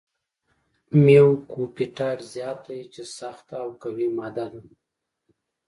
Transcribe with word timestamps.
میوکوپپټایډ 1.03 2.19
زیات 2.33 2.59
دی 2.67 2.81
چې 2.93 3.01
سخته 3.17 3.55
او 3.63 3.69
قوي 3.81 4.07
ماده 4.17 4.45
ده. 4.53 4.61